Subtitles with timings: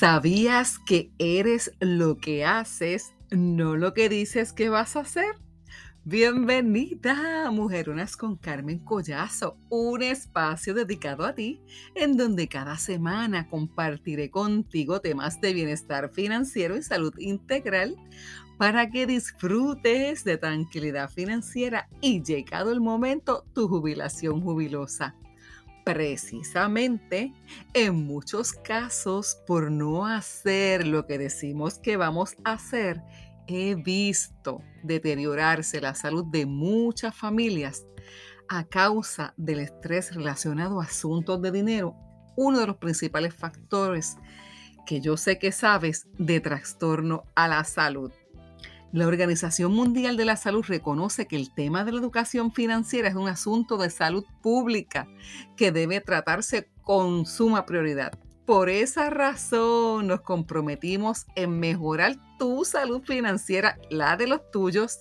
[0.00, 5.34] ¿Sabías que eres lo que haces, no lo que dices que vas a hacer?
[6.04, 11.60] Bienvenida, Mujerunas con Carmen Collazo, un espacio dedicado a ti,
[11.94, 17.94] en donde cada semana compartiré contigo temas de bienestar financiero y salud integral
[18.56, 25.14] para que disfrutes de tranquilidad financiera y llegado el momento, tu jubilación jubilosa.
[25.84, 27.32] Precisamente,
[27.74, 33.02] en muchos casos, por no hacer lo que decimos que vamos a hacer,
[33.46, 37.84] he visto deteriorarse la salud de muchas familias
[38.48, 41.94] a causa del estrés relacionado a asuntos de dinero,
[42.36, 44.16] uno de los principales factores
[44.86, 48.12] que yo sé que sabes de trastorno a la salud.
[48.92, 53.14] La Organización Mundial de la Salud reconoce que el tema de la educación financiera es
[53.14, 55.06] un asunto de salud pública
[55.56, 58.18] que debe tratarse con suma prioridad.
[58.46, 64.98] Por esa razón nos comprometimos en mejorar tu salud financiera, la de los tuyos,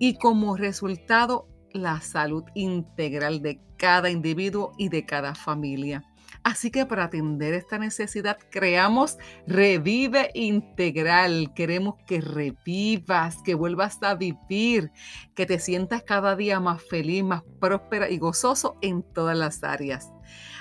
[0.00, 6.02] y como resultado la salud integral de cada individuo y de cada familia.
[6.46, 11.52] Así que para atender esta necesidad creamos Revive Integral.
[11.56, 14.92] Queremos que revivas, que vuelvas a vivir,
[15.34, 20.12] que te sientas cada día más feliz, más próspera y gozoso en todas las áreas.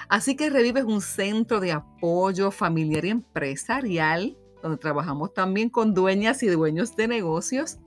[0.10, 5.94] Así que Revive es un centro de apoyo familiar y empresarial donde trabajamos también con
[5.94, 7.78] dueñas y dueños de negocios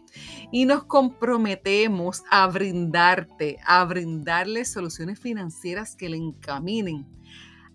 [0.53, 7.19] y nos comprometemos a brindarte, a brindarles soluciones financieras que le encaminen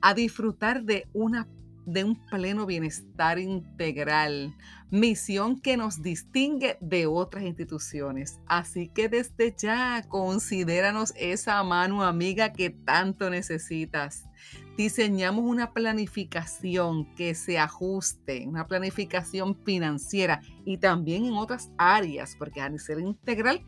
[0.04, 1.48] a disfrutar de, una,
[1.86, 4.54] de un pleno bienestar integral,
[4.92, 8.42] misión que nos distingue de otras instituciones.
[8.46, 14.26] Así que desde ya considéranos esa mano amiga que tanto necesitas.
[14.76, 22.60] Diseñamos una planificación que se ajuste, una planificación financiera y también en otras áreas, porque
[22.60, 23.64] al ser integral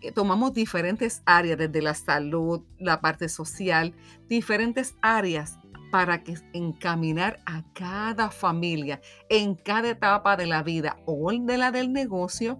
[0.00, 3.94] eh, tomamos diferentes áreas, desde la salud, la parte social,
[4.28, 5.58] diferentes áreas
[5.92, 11.70] para que encaminar a cada familia en cada etapa de la vida o de la
[11.70, 12.58] del negocio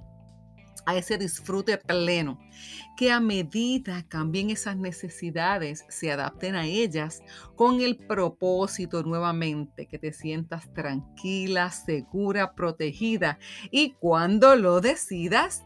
[0.84, 2.38] a ese disfrute pleno,
[2.96, 7.22] que a medida cambien esas necesidades, se adapten a ellas
[7.56, 13.38] con el propósito nuevamente, que te sientas tranquila, segura, protegida
[13.70, 15.64] y cuando lo decidas,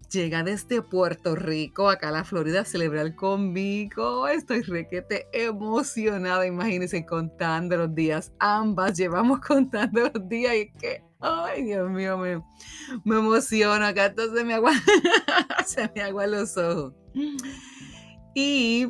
[0.09, 4.27] llega desde Puerto Rico acá a la Florida a celebrar conmigo.
[4.27, 8.31] Estoy requete emocionada, imagínense contando los días.
[8.39, 12.43] Ambas llevamos contando los días y que, ay Dios mío, me,
[13.03, 13.85] me emociono.
[13.85, 14.71] Acá entonces me agua,
[15.65, 16.93] se me agua los ojos.
[18.33, 18.87] Y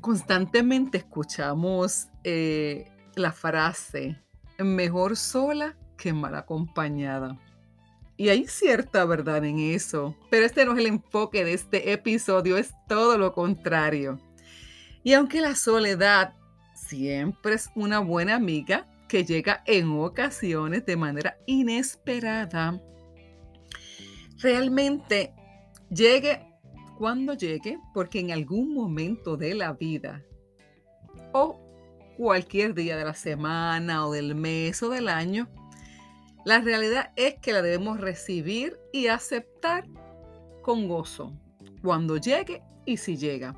[0.00, 4.22] constantemente escuchamos eh, la frase,
[4.58, 7.38] mejor sola que mal acompañada.
[8.20, 12.58] Y hay cierta verdad en eso, pero este no es el enfoque de este episodio,
[12.58, 14.20] es todo lo contrario.
[15.02, 16.34] Y aunque la soledad
[16.74, 22.78] siempre es una buena amiga que llega en ocasiones de manera inesperada,
[24.42, 25.32] realmente
[25.88, 26.46] llegue
[26.98, 30.22] cuando llegue, porque en algún momento de la vida
[31.32, 31.58] o
[32.18, 35.48] cualquier día de la semana o del mes o del año,
[36.44, 39.86] la realidad es que la debemos recibir y aceptar
[40.62, 41.32] con gozo,
[41.82, 43.56] cuando llegue y si llega.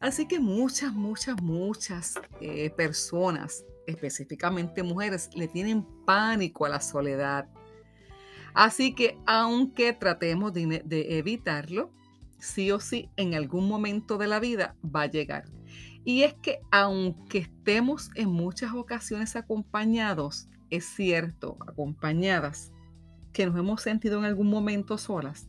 [0.00, 7.48] Así que muchas, muchas, muchas eh, personas, específicamente mujeres, le tienen pánico a la soledad.
[8.54, 11.92] Así que aunque tratemos de, de evitarlo,
[12.38, 15.44] sí o sí en algún momento de la vida va a llegar.
[16.04, 22.72] Y es que aunque estemos en muchas ocasiones acompañados, es cierto, acompañadas,
[23.32, 25.48] que nos hemos sentido en algún momento solas.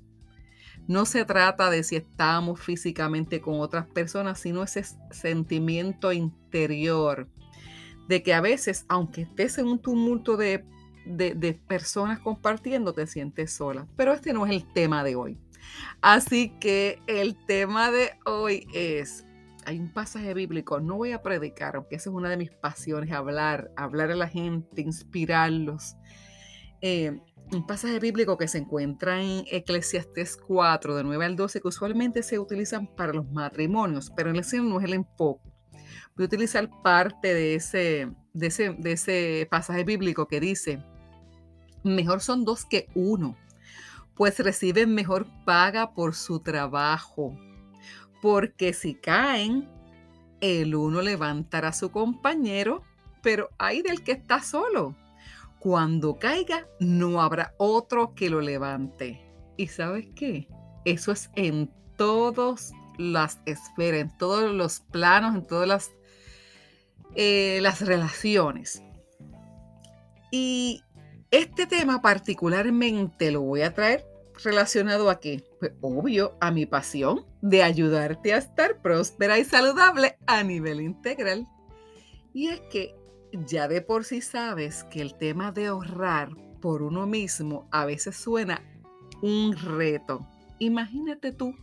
[0.87, 7.27] No se trata de si estamos físicamente con otras personas, sino ese sentimiento interior
[8.07, 10.63] de que a veces, aunque estés en un tumulto de,
[11.05, 13.85] de, personas compartiendo, te sientes sola.
[13.97, 15.37] Pero este no es el tema de hoy.
[16.01, 19.25] Así que el tema de hoy es
[19.67, 23.11] hay un pasaje bíblico, no voy a predicar, aunque esa es una de mis pasiones,
[23.11, 25.97] hablar, hablar a la gente, inspirarlos.
[26.79, 27.19] Eh,
[27.51, 32.23] un pasaje bíblico que se encuentra en Eclesiastes 4, de 9 al 12, que usualmente
[32.23, 35.51] se utilizan para los matrimonios, pero en el cielo no es el enfoque.
[36.15, 40.81] Voy a utilizar parte de ese, de ese, de ese pasaje bíblico que dice,
[41.83, 43.35] mejor son dos que uno,
[44.15, 47.37] pues reciben mejor paga por su trabajo
[48.21, 49.69] porque si caen,
[50.41, 52.83] el uno levantará a su compañero,
[53.21, 54.95] pero hay del que está solo.
[55.59, 59.21] Cuando caiga, no habrá otro que lo levante.
[59.57, 60.47] ¿Y sabes qué?
[60.85, 65.91] Eso es en todas las esferas, en todos los planos, en todas las,
[67.15, 68.83] eh, las relaciones.
[70.31, 70.83] Y
[71.31, 74.05] este tema particularmente lo voy a traer
[74.43, 75.43] relacionado a qué?
[75.59, 81.47] Pues obvio, a mi pasión de ayudarte a estar próspera y saludable a nivel integral.
[82.33, 82.95] Y es que
[83.31, 86.29] ya de por sí sabes que el tema de ahorrar
[86.61, 88.61] por uno mismo a veces suena
[89.21, 90.27] un reto.
[90.59, 91.55] Imagínate tú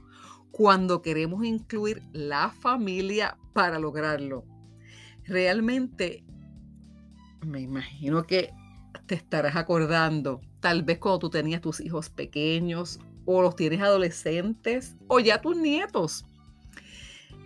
[0.51, 4.45] cuando queremos incluir la familia para lograrlo.
[5.25, 6.25] Realmente,
[7.47, 8.53] me imagino que
[9.07, 14.97] te estarás acordando tal vez cuando tú tenías tus hijos pequeños o los tienes adolescentes
[15.09, 16.25] o ya tus nietos.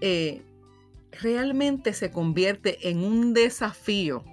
[0.01, 0.43] Eh,
[1.21, 4.25] realmente se convierte en un desafío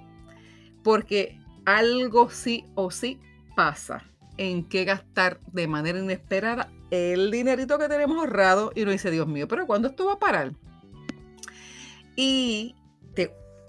[0.84, 3.20] porque algo sí o sí
[3.56, 4.04] pasa
[4.38, 9.28] en que gastar de manera inesperada el dinerito que tenemos ahorrado y uno dice, Dios
[9.28, 10.54] mío, pero ¿cuándo esto va a parar?
[12.16, 12.76] Y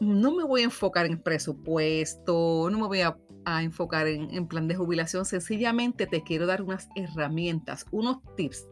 [0.00, 4.66] no me voy a enfocar en presupuesto, no me voy a a enfocar en, plan
[4.66, 8.66] de jubilación, sencillamente te quiero dar unas herramientas, unos tips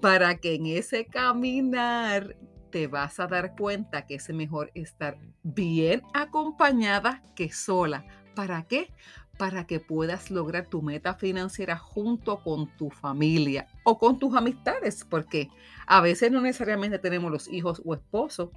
[0.00, 2.36] para que en ese caminar
[2.70, 8.04] te vas a dar cuenta que es mejor estar bien acompañada que sola.
[8.36, 8.92] ¿Para qué?
[9.38, 15.04] Para que puedas lograr tu meta financiera junto con tu familia o con tus amistades,
[15.08, 15.48] porque
[15.86, 18.50] a veces no necesariamente tenemos los hijos o esposos,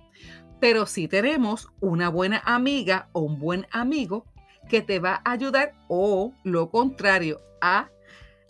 [0.60, 4.26] pero sí tenemos una buena amiga o un buen amigo
[4.70, 7.90] que te va a ayudar o lo contrario, a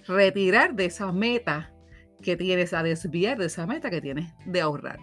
[0.08, 1.72] retirar de esa meta
[2.22, 5.00] que tienes, a desviar de esa meta que tienes de ahorrar.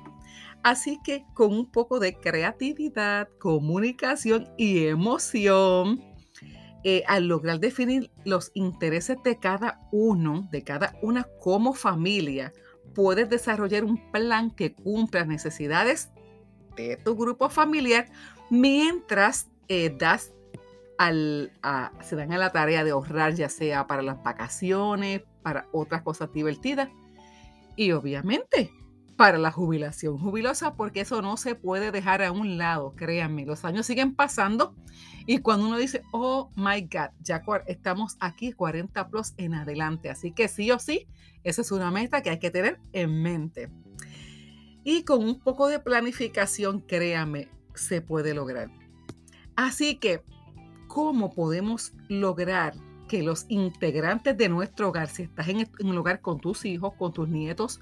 [0.62, 6.02] Así que con un poco de creatividad, comunicación y emoción,
[6.82, 12.52] eh, al lograr definir los intereses de cada uno, de cada una como familia,
[12.94, 16.10] puedes desarrollar un plan que cumpla las necesidades
[16.76, 18.06] de tu grupo familiar
[18.50, 20.32] mientras eh, das
[21.00, 26.30] se dan a la tarea de ahorrar ya sea para las vacaciones, para otras cosas
[26.32, 26.90] divertidas
[27.76, 28.70] y obviamente
[29.16, 33.66] para la jubilación jubilosa, porque eso no se puede dejar a un lado, créanme, los
[33.66, 34.74] años siguen pasando
[35.26, 40.32] y cuando uno dice, oh my God, ya estamos aquí 40 plus en adelante, así
[40.32, 41.06] que sí o sí,
[41.44, 43.70] esa es una meta que hay que tener en mente.
[44.84, 48.70] Y con un poco de planificación, créanme, se puede lograr.
[49.54, 50.22] Así que
[50.90, 52.74] cómo podemos lograr
[53.08, 57.12] que los integrantes de nuestro hogar, si estás en, un hogar con tus hijos, con
[57.12, 57.80] tus nietos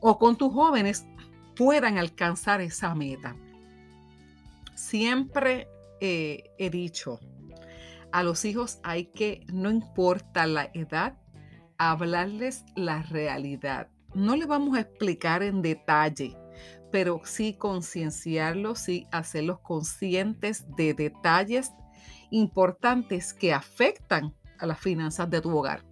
[0.00, 1.06] o con tus jóvenes,
[1.54, 3.36] puedan alcanzar esa meta.
[4.74, 5.68] Siempre
[6.00, 7.20] eh, he dicho,
[8.10, 11.16] a los hijos hay que, no importa la edad,
[11.78, 13.86] hablarles la realidad.
[14.14, 16.36] No le vamos a explicar en detalle,
[16.90, 21.70] pero sí concienciarlos, sí hacerlos conscientes de detalles
[22.30, 25.84] importantes que afectan a las finanzas de tu hogar.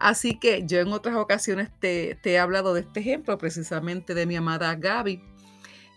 [0.00, 4.34] Así que yo en otras ocasiones te, he hablado de este ejemplo, precisamente de mi
[4.34, 5.22] amada Gaby,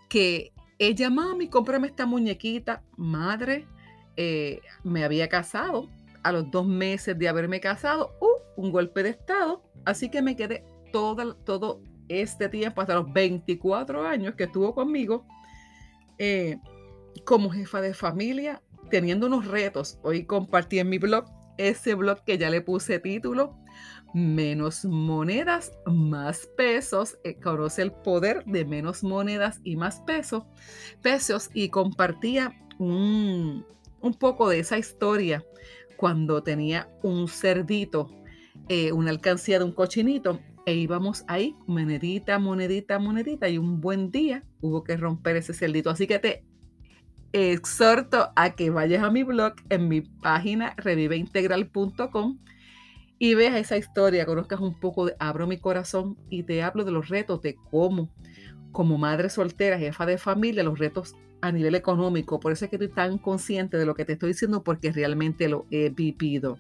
[0.10, 2.84] que ella, mami, cómprame esta muñequita.
[2.98, 3.66] Madre,
[4.18, 5.90] eh, me había casado.
[6.22, 9.64] A los dos meses de haberme casado, uh, un golpe de estado.
[9.86, 15.26] Así que me quedé todo, este tiempo, hasta los 24 años que estuvo conmigo,
[16.18, 16.58] eh,
[17.26, 18.62] como jefa de familia,
[18.94, 19.98] teniendo unos retos.
[20.04, 21.26] Hoy compartí en mi blog
[21.58, 23.58] ese blog que ya le puse título,
[24.14, 27.18] menos monedas, más pesos.
[27.24, 30.44] Eh, conoce el poder de menos monedas y más pesos,
[31.02, 33.66] pesos y compartía un,
[34.00, 35.44] un poco de esa historia
[35.98, 38.12] cuando tenía un cerdito,
[38.70, 44.12] eh, una alcancía de un cochinito e íbamos ahí, monedita, monedita, monedita, y un buen
[44.12, 45.90] día hubo que romper ese cerdito.
[45.90, 46.46] Así que te
[47.34, 52.38] exhorto a que vayas a mi blog en mi página reviveintegral.com
[53.20, 56.92] y veas esa historia, conozcas un poco, de, abro mi corazón y te hablo de
[56.92, 58.10] los retos de cómo,
[58.72, 62.40] como madre soltera, jefa de familia, los retos a nivel económico.
[62.40, 65.50] Por eso es que estoy tan consciente de lo que te estoy diciendo porque realmente
[65.50, 66.58] lo he vivido.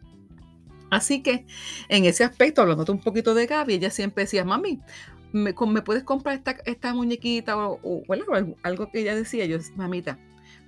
[0.89, 1.45] Así que
[1.89, 4.79] en ese aspecto, hablando un poquito de Gaby, ella siempre decía, mami,
[5.31, 8.03] ¿me, puedes comprar esta, muñequita o,
[8.63, 9.45] algo, que ella decía?
[9.45, 10.19] Yo, mamita,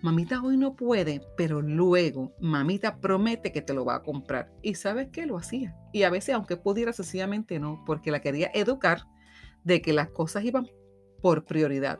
[0.06, 4.52] mamita hoy no puede, pero luego mamita promete que te lo va a comprar.
[4.62, 5.76] Y sabes qué, lo hacía.
[5.94, 9.02] Y a veces, aunque pudiera, sencillamente no, porque la quería educar
[9.64, 10.68] de que las cosas iban
[11.24, 11.98] por prioridad.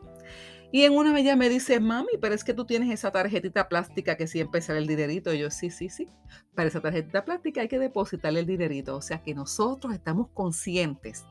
[0.70, 4.16] Y en una ella me dice, mami, pero es que tú tienes esa tarjetita plástica
[4.16, 5.34] que siempre sale el dinerito.
[5.34, 6.06] Y yo, sí, sí, sí.
[6.54, 8.96] Para esa tarjetita plástica hay que depositarle el dinerito.
[8.96, 11.26] O sea que nosotros estamos conscientes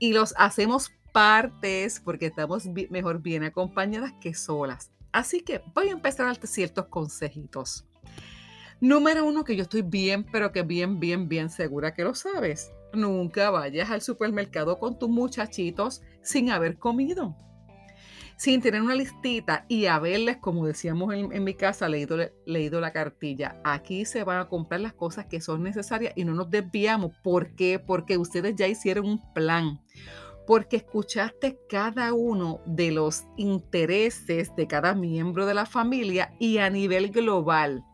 [0.00, 4.90] y los hacemos partes porque estamos mejor bien acompañadas que solas.
[5.12, 7.86] Así que voy a empezar a darte ciertos consejitos.
[8.80, 12.72] Número uno, que yo estoy bien, pero que bien, bien, bien segura que lo sabes.
[12.92, 17.34] Nunca vayas al supermercado con tus muchachitos sin haber comido
[18.36, 23.60] sin tener una listita y haberles, como decíamos en, mi casa, leído, leído la cartilla.
[23.64, 27.12] Aquí se van a comprar las cosas que son necesarias y no nos desviamos.
[27.22, 27.78] ¿Por qué?
[27.78, 29.80] Porque ustedes ya hicieron un plan
[30.46, 36.70] porque escuchaste cada uno de los intereses de cada miembro de la familia y a
[36.70, 37.84] nivel global.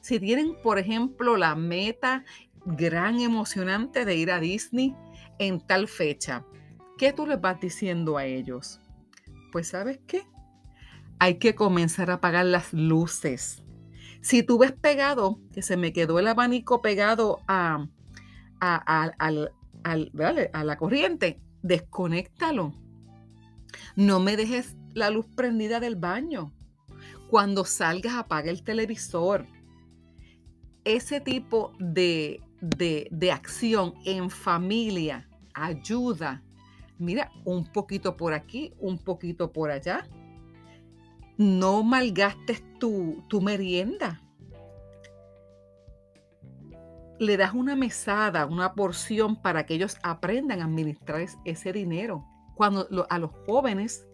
[0.00, 2.24] Si tienen, por ejemplo, la meta
[2.64, 4.94] gran emocionante de ir a Disney
[5.38, 6.44] en tal fecha,
[6.98, 8.80] ¿qué tú les vas diciendo a ellos?
[9.56, 10.26] pues ¿sabes qué?
[11.18, 13.62] Hay que comenzar a apagar las luces.
[14.20, 17.86] Si tú ves pegado, que se me quedó el abanico pegado a,
[18.60, 19.12] a,
[20.64, 22.74] la corriente, desconéctalo.
[23.94, 26.52] No me dejes la luz prendida del baño.
[27.28, 29.46] Cuando salgas, apaga el televisor.
[30.84, 36.42] Ese tipo de, de, de acción en familia ayuda
[36.98, 40.06] mira, un poquito por aquí, un poquito por allá.
[41.36, 44.22] No malgastes tu, tu merienda.
[47.18, 52.24] Le das una mesada, una porción para que ellos aprendan a administrar ese dinero.
[52.54, 54.06] Cuando a los jóvenes,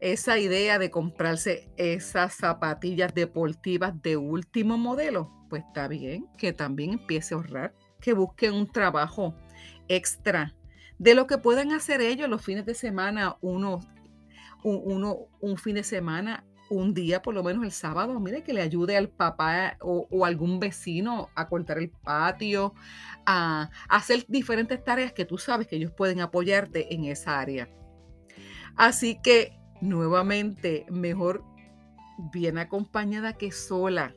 [0.00, 6.94] esa idea de comprarse esas zapatillas deportivas de último modelo, pues está bien que también
[6.94, 9.34] empiece a ahorrar, que busque un trabajo
[9.88, 10.54] extra
[10.98, 13.80] de lo que puedan hacer ellos los fines de semana, uno,
[14.62, 18.96] un fin de semana, un día, por lo menos el sábado, mire, que le ayude
[18.96, 22.74] al papá o, algún vecino a cortar el patio,
[23.26, 27.68] a, hacer diferentes tareas que tú sabes que ellos pueden apoyarte en esa área.
[28.76, 31.44] Así que, nuevamente, mejor
[32.32, 34.14] bien acompañada que sola.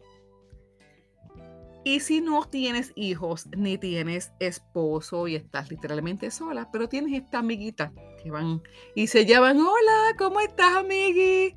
[1.83, 7.39] Y si no tienes hijos ni tienes esposo y estás literalmente sola, pero tienes esta
[7.39, 8.61] amiguita que van
[8.93, 11.55] y se llaman, hola, ¿cómo estás, amigui?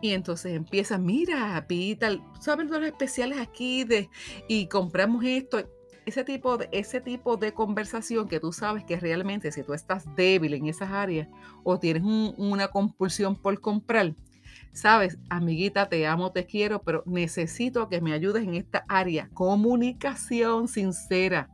[0.00, 4.08] Y entonces empieza, mira, pita, ¿sabes los especiales aquí de
[4.46, 5.58] y compramos esto?
[6.06, 10.04] Ese tipo, de, ese tipo de conversación que tú sabes que realmente si tú estás
[10.14, 11.28] débil en esas áreas
[11.64, 14.14] o tienes una compulsión por comprar,
[14.72, 19.28] sabes, amiguita, te amo, te quiero, pero necesito que me ayudes en esta área.
[19.34, 21.50] Comunicación sincera.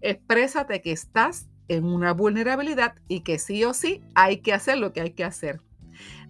[0.00, 4.92] Exprésate que estás en una vulnerabilidad y que sí o sí hay que hacer lo
[4.92, 5.60] que hay que hacer.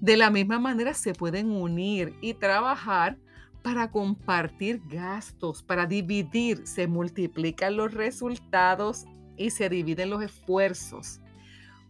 [0.00, 3.18] De la misma manera se pueden unir y trabajar
[3.62, 9.04] para compartir gastos, para dividir, se multiplican los resultados
[9.37, 11.20] y se dividen los esfuerzos.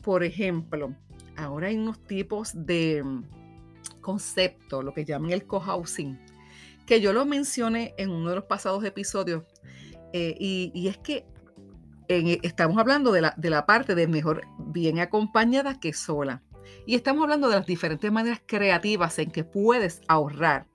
[0.03, 0.95] Por ejemplo,
[1.37, 3.05] ahora hay unos tipos de
[4.01, 6.19] concepto, lo que llaman el cohousing,
[6.87, 9.45] que yo lo mencioné en uno de los pasados episodios,
[10.13, 11.27] eh, y, es que
[12.09, 16.43] estamos hablando de la, de la parte de mejor bien acompañada que sola.
[16.87, 20.67] Y estamos hablando de las diferentes maneras creativas en que puedes ahorrar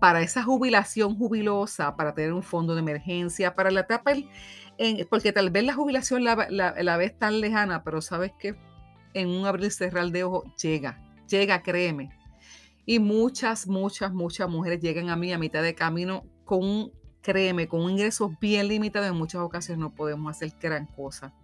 [0.00, 4.12] para esa jubilación jubilosa, para tener un fondo de emergencia, para la etapa,
[5.08, 8.56] porque tal vez la jubilación la, la, ves tan lejana, pero sabes que
[9.14, 12.10] en un abrir y cerrar de ojo, llega, llega, créeme.
[12.84, 17.82] Y muchas, muchas, muchas mujeres llegan a mí a mitad de camino con créeme, con
[17.82, 19.06] un ingreso bien limitado.
[19.06, 21.34] En muchas ocasiones no podemos hacer gran cosa.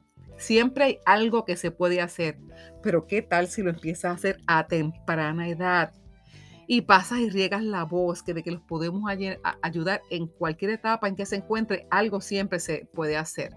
[0.42, 2.36] Siempre hay algo que se puede hacer,
[2.82, 5.92] pero ¿qué tal si lo empiezas a hacer a temprana edad?
[6.66, 9.04] Y pasas y riegas la voz que de que los podemos
[9.62, 13.54] ayudar en cualquier etapa en que se encuentre, algo siempre se puede hacer.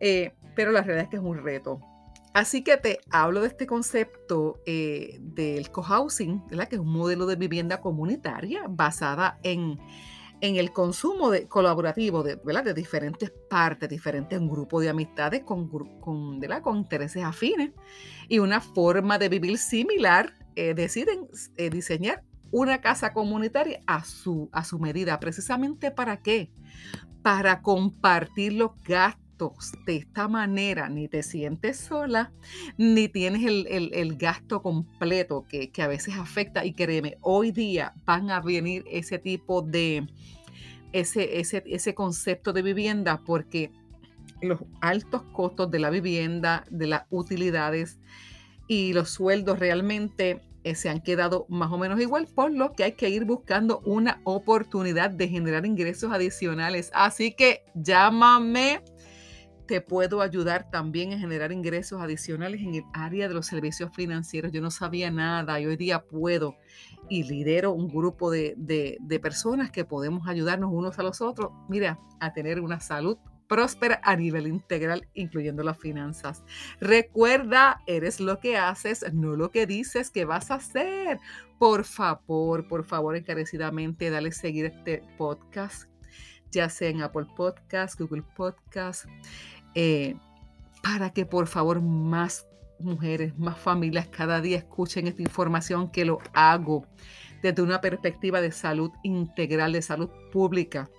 [0.00, 1.80] Eh, pero la realidad es que es un reto.
[2.34, 7.36] Así que te hablo de este concepto eh, del cohousing, que es un modelo de
[7.36, 9.78] vivienda comunitaria basada en,
[10.56, 15.70] el consumo de, colaborativo de, de diferentes partes, diferentes grupos de amistades con
[16.76, 17.70] intereses afines
[18.28, 20.34] y una forma de vivir similar.
[20.56, 25.20] Eh, deciden eh, diseñar una casa comunitaria a su, a su medida.
[25.20, 26.50] ¿Precisamente para qué?
[27.22, 29.19] Para compartir los gastos
[29.86, 32.32] de esta manera ni te sientes sola,
[32.76, 36.64] ni tienes el, gasto completo que, a veces afecta.
[36.64, 40.06] Y créeme, hoy día van a venir ese tipo de,
[40.92, 43.72] ese, ese, ese concepto de vivienda porque
[44.42, 47.98] los altos costos de la vivienda, de las utilidades
[48.68, 52.84] y los sueldos realmente eh, se han quedado más o menos igual, por lo que
[52.84, 56.90] hay que ir buscando una oportunidad de generar ingresos adicionales.
[56.92, 58.82] Así que llámame
[59.70, 64.50] te puedo ayudar también a generar ingresos adicionales en el área de los servicios financieros.
[64.50, 66.56] Yo no sabía nada y hoy día puedo
[67.08, 68.56] y lidero un grupo de,
[69.22, 74.16] personas que podemos ayudarnos unos a los otros, mira, a tener una salud próspera a
[74.16, 76.42] nivel integral, incluyendo las finanzas.
[76.80, 81.20] Recuerda, eres lo que haces, no lo que dices que vas a hacer.
[81.60, 85.88] Por favor, por favor, encarecidamente, dale seguir este podcast,
[86.50, 89.06] ya sea en Apple Podcast, Google Podcast,
[89.74, 90.16] eh,
[90.82, 92.46] para que por favor más
[92.78, 96.86] mujeres, más familias cada día escuchen esta información que lo hago
[97.42, 100.90] desde una perspectiva de salud integral, de salud pública.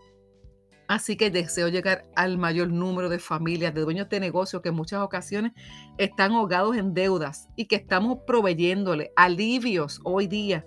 [0.88, 4.76] Así que deseo llegar al mayor número de familias, de dueños de negocios que en
[4.76, 5.54] muchas ocasiones
[5.98, 10.66] están ahogados en deudas y que estamos proveyéndole alivios hoy día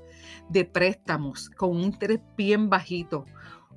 [0.49, 3.27] de préstamos con un interés bien bajito,